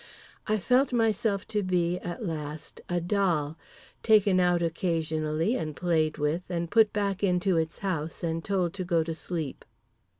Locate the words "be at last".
1.61-2.81